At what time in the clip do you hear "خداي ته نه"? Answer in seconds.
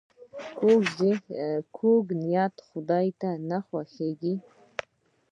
2.67-3.57